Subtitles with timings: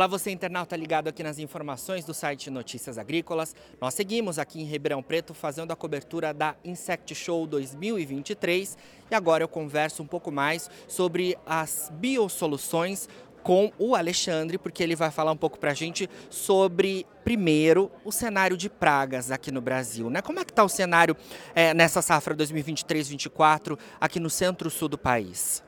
[0.00, 3.54] Olá, você internauta ligado aqui nas informações do site Notícias Agrícolas.
[3.78, 8.78] Nós seguimos aqui em Ribeirão Preto fazendo a cobertura da Insect Show 2023
[9.10, 13.10] e agora eu converso um pouco mais sobre as biosoluções
[13.42, 18.10] com o Alexandre, porque ele vai falar um pouco para a gente sobre, primeiro, o
[18.10, 20.08] cenário de pragas aqui no Brasil.
[20.08, 20.22] Né?
[20.22, 21.14] Como é que está o cenário
[21.54, 25.62] é, nessa safra 2023-24 aqui no centro-sul do país?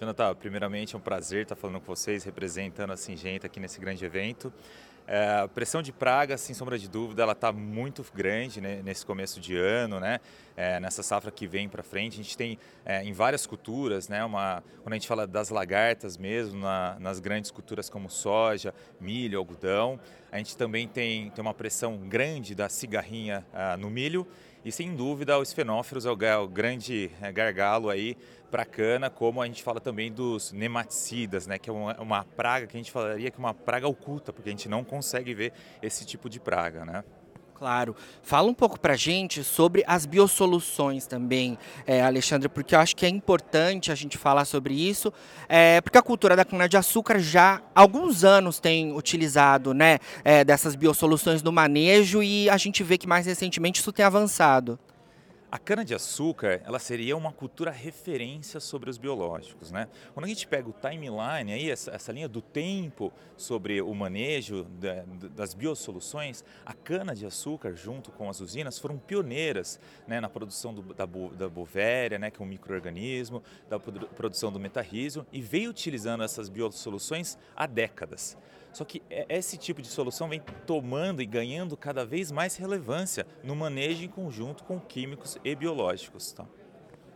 [0.00, 4.02] Jonathan, primeiramente é um prazer estar falando com vocês, representando a Singenta aqui nesse grande
[4.02, 4.50] evento.
[5.06, 9.04] É, a pressão de praga, sem sombra de dúvida, ela está muito grande né, nesse
[9.04, 10.18] começo de ano, né?
[10.56, 12.14] É, nessa safra que vem para frente.
[12.14, 14.24] A gente tem é, em várias culturas, né?
[14.24, 19.38] Uma, quando a gente fala das lagartas mesmo, na, nas grandes culturas como soja, milho,
[19.38, 20.00] algodão,
[20.32, 24.26] a gente também tem, tem uma pressão grande da cigarrinha ah, no milho
[24.64, 28.16] e sem dúvida os fenófilos é o, grande é, gargalo aí
[28.50, 32.66] para cana, como a gente fala também dos nematicidas, né, que é uma, uma, praga
[32.66, 35.52] que a gente falaria que é uma praga oculta, porque a gente não consegue ver
[35.80, 37.04] esse tipo de praga, né?
[37.60, 37.94] Claro.
[38.22, 42.96] Fala um pouco para a gente sobre as biosoluções também, é, Alexandre, porque eu acho
[42.96, 45.12] que é importante a gente falar sobre isso,
[45.46, 50.74] é, porque a cultura da cana-de-açúcar já há alguns anos tem utilizado né, é, dessas
[50.74, 54.78] biosoluções no manejo e a gente vê que mais recentemente isso tem avançado.
[55.52, 59.88] A cana-de-açúcar, ela seria uma cultura referência sobre os biológicos, né?
[60.14, 64.62] Quando a gente pega o timeline aí, essa, essa linha do tempo sobre o manejo
[64.62, 65.02] da,
[65.34, 71.04] das biosoluções, a cana-de-açúcar junto com as usinas foram pioneiras né, na produção do, da,
[71.04, 76.48] da bovéria, né, que é um microorganismo, da produção do metarrísio e veio utilizando essas
[76.48, 78.38] biosoluções há décadas.
[78.72, 83.56] Só que esse tipo de solução vem tomando e ganhando cada vez mais relevância no
[83.56, 86.32] manejo em conjunto com químicos e biológicos.
[86.32, 86.44] Tá?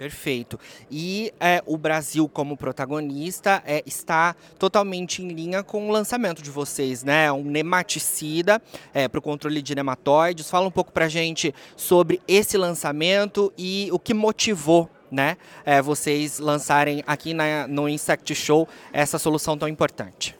[0.00, 0.58] Perfeito.
[0.90, 6.50] E é, o Brasil, como protagonista, é, está totalmente em linha com o lançamento de
[6.50, 7.30] vocês, né?
[7.30, 8.62] Um nematicida
[8.94, 10.48] é, para o controle de nematóides.
[10.48, 15.36] Fala um pouco para gente sobre esse lançamento e o que motivou né,
[15.66, 20.39] é, vocês lançarem aqui na, no Insect Show essa solução tão importante.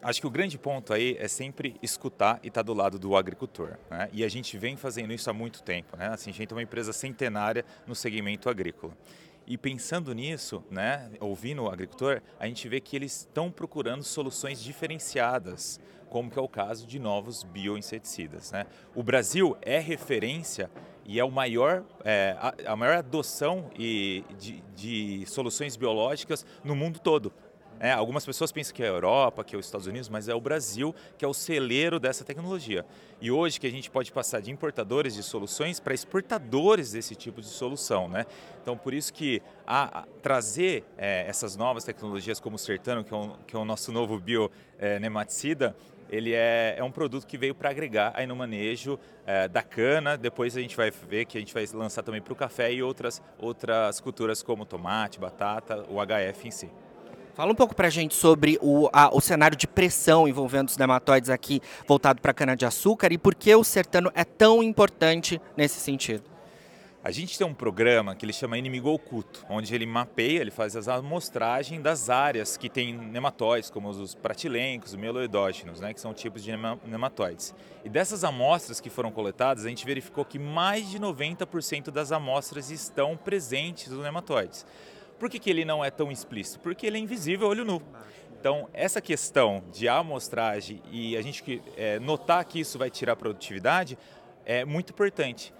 [0.00, 3.16] Acho que o grande ponto aí é sempre escutar e estar tá do lado do
[3.16, 3.76] agricultor.
[3.90, 4.08] Né?
[4.12, 5.96] E a gente vem fazendo isso há muito tempo.
[5.96, 6.06] Né?
[6.06, 8.96] Assim, a gente é uma empresa centenária no segmento agrícola.
[9.44, 14.62] E pensando nisso, né, ouvindo o agricultor, a gente vê que eles estão procurando soluções
[14.62, 18.52] diferenciadas, como que é o caso de novos bioinseticidas.
[18.52, 18.66] Né?
[18.94, 20.70] O Brasil é referência
[21.04, 26.76] e é o maior, é, a, a, maior adoção e de, de soluções biológicas no
[26.76, 27.32] mundo todo.
[27.80, 30.34] É, algumas pessoas pensam que é a Europa, que é os Estados Unidos, mas é
[30.34, 32.84] o Brasil que é o celeiro dessa tecnologia.
[33.20, 37.40] E hoje que a gente pode passar de importadores de soluções para exportadores desse tipo
[37.40, 38.08] de solução.
[38.08, 38.26] Né?
[38.62, 43.14] Então, por isso que a, a trazer é, essas novas tecnologias como o Sertano, que
[43.14, 47.36] é, um, que é o nosso novo bio-nematicida, é, ele é, é, um produto que
[47.36, 50.16] veio para agregar aí no manejo é, da cana.
[50.16, 52.82] Depois a gente vai ver que a gente vai lançar também para o café e
[52.82, 56.70] outras, outras culturas como tomate, batata, o HF em si.
[57.38, 60.76] Fala um pouco para a gente sobre o, a, o cenário de pressão envolvendo os
[60.76, 65.78] nematóides aqui voltado para a cana-de-açúcar e por que o sertano é tão importante nesse
[65.78, 66.24] sentido.
[67.04, 70.74] A gente tem um programa que ele chama Inimigo Oculto, onde ele mapeia, ele faz
[70.74, 76.12] as amostragens das áreas que tem nematóides, como os pratilencos, os meloidógenos, né, que são
[76.12, 76.52] tipos de
[76.84, 77.54] nematóides.
[77.84, 82.68] E dessas amostras que foram coletadas, a gente verificou que mais de 90% das amostras
[82.72, 84.66] estão presentes nos nematóides.
[85.18, 86.60] Por que, que ele não é tão explícito?
[86.60, 87.82] Porque ele é invisível olho nu.
[88.40, 93.98] Então, essa questão de amostragem e a gente é, notar que isso vai tirar produtividade
[94.44, 95.52] é muito importante.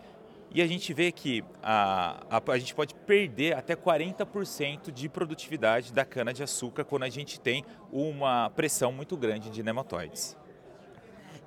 [0.51, 5.93] E a gente vê que a, a, a gente pode perder até 40% de produtividade
[5.93, 10.37] da cana-de-açúcar quando a gente tem uma pressão muito grande de nematóides.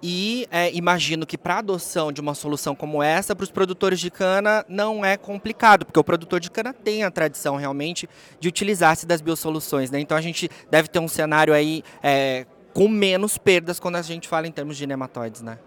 [0.03, 4.09] E é, imagino que para adoção de uma solução como essa, para os produtores de
[4.09, 9.05] cana, não é complicado, porque o produtor de cana tem a tradição realmente de utilizar-se
[9.05, 9.91] das biosoluções.
[9.91, 9.99] Né?
[9.99, 14.27] Então a gente deve ter um cenário aí é, com menos perdas quando a gente
[14.27, 15.43] fala em termos de nematóides.
[15.43, 15.59] Né?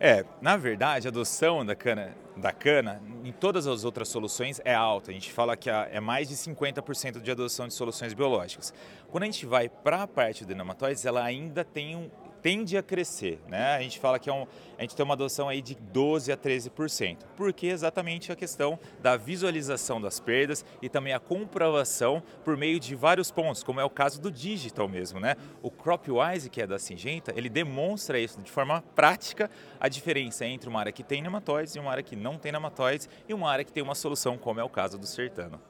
[0.00, 4.74] É, na verdade, a adoção da cana, da cana em todas as outras soluções é
[4.74, 5.10] alta.
[5.10, 8.72] A gente fala que é mais de 50% de adoção de soluções biológicas.
[9.10, 12.08] Quando a gente vai para a parte de nematóides, ela ainda tem um,
[12.42, 13.40] tende a crescer.
[13.48, 13.76] Né?
[13.76, 14.46] A gente fala que é um,
[14.78, 19.16] a gente tem uma adoção aí de 12% a 13%, porque exatamente a questão da
[19.16, 23.90] visualização das perdas e também a comprovação por meio de vários pontos, como é o
[23.90, 25.20] caso do digital mesmo.
[25.20, 25.36] Né?
[25.62, 29.50] O CropWise, que é da Singenta, ele demonstra isso de forma prática,
[29.80, 33.08] a diferença entre uma área que tem nematóides e uma área que não tem nematóides
[33.28, 35.60] e uma área que tem uma solução, como é o caso do Sertano.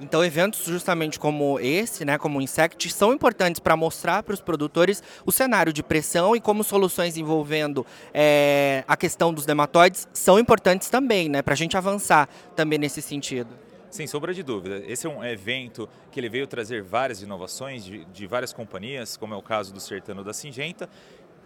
[0.00, 4.40] Então, eventos justamente como esse, né, como o Insect, são importantes para mostrar para os
[4.40, 10.38] produtores o cenário de pressão e como soluções envolvendo é, a questão dos nematóides são
[10.38, 13.50] importantes também, né, para a gente avançar também nesse sentido.
[13.88, 14.82] Sem sombra de dúvida.
[14.88, 19.34] Esse é um evento que ele veio trazer várias inovações de, de várias companhias, como
[19.34, 20.88] é o caso do Sertano da Singenta,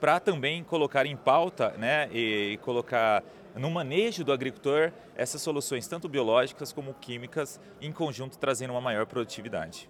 [0.01, 3.23] para também colocar em pauta né, e colocar
[3.56, 9.06] no manejo do agricultor essas soluções, tanto biológicas como químicas, em conjunto trazendo uma maior
[9.06, 9.89] produtividade.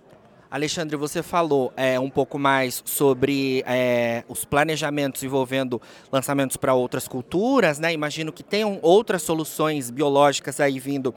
[0.50, 7.06] Alexandre, você falou é, um pouco mais sobre é, os planejamentos envolvendo lançamentos para outras
[7.06, 7.93] culturas, né?
[7.93, 11.14] Imagino que tenham outras soluções biológicas aí vindo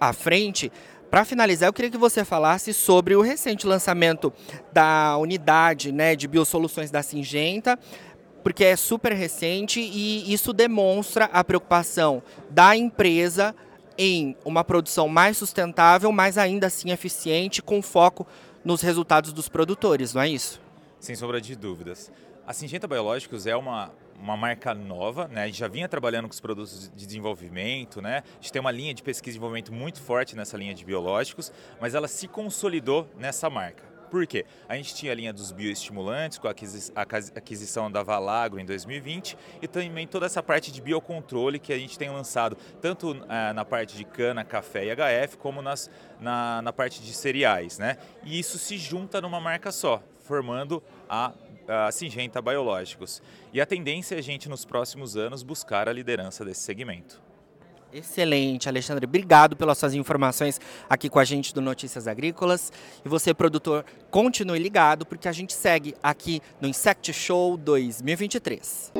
[0.00, 0.72] à frente.
[1.08, 4.32] Para finalizar, eu queria que você falasse sobre o recente lançamento
[4.72, 7.78] da unidade né, de biosoluções da Singenta,
[8.44, 13.56] porque é super recente e isso demonstra a preocupação da empresa
[13.96, 18.26] em uma produção mais sustentável, mas ainda assim eficiente, com foco
[18.62, 20.60] nos resultados dos produtores, não é isso?
[21.00, 22.12] Sem sombra de dúvidas.
[22.46, 25.44] A Singenta Biológicos é uma, uma marca nova, né?
[25.44, 28.22] a gente já vinha trabalhando com os produtos de desenvolvimento, né?
[28.26, 31.50] a gente tem uma linha de pesquisa e desenvolvimento muito forte nessa linha de biológicos,
[31.80, 33.93] mas ela se consolidou nessa marca.
[34.14, 34.46] Por quê?
[34.68, 36.52] A gente tinha a linha dos bioestimulantes, com a
[37.34, 41.98] aquisição da Valagro em 2020, e também toda essa parte de biocontrole que a gente
[41.98, 45.90] tem lançado, tanto ah, na parte de cana, café e HF, como nas,
[46.20, 47.76] na, na parte de cereais.
[47.76, 47.98] Né?
[48.22, 51.32] E isso se junta numa marca só, formando a
[51.66, 53.22] a Singenta Biológicos.
[53.50, 57.23] E a tendência é a gente, nos próximos anos, buscar a liderança desse segmento.
[57.94, 59.06] Excelente, Alexandre.
[59.06, 60.60] Obrigado pelas suas informações
[60.90, 62.72] aqui com a gente do Notícias Agrícolas.
[63.04, 68.92] E você, produtor, continue ligado, porque a gente segue aqui no Insect Show 2023.